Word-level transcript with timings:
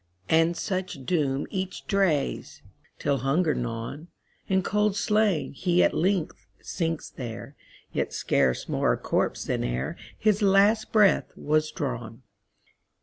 And 0.29 0.57
such 0.57 1.05
doom 1.05 1.45
each 1.51 1.85
drees, 1.85 2.63
Till, 2.97 3.19
hunger 3.19 3.53
gnawn, 3.53 4.07
And 4.49 4.65
cold 4.65 4.95
slain, 4.95 5.53
he 5.53 5.83
at 5.83 5.93
length 5.93 6.47
sinks 6.59 7.11
there, 7.11 7.55
Yet 7.93 8.11
scarce 8.11 8.67
more 8.67 8.93
a 8.93 8.97
corpse 8.97 9.43
than 9.43 9.61
ereHis 9.61 10.41
last 10.41 10.91
breath 10.91 11.31
was 11.37 11.69
drawn. 11.69 12.23